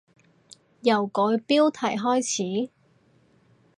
[0.81, 2.21] 由改標題開
[2.65, 2.71] 始？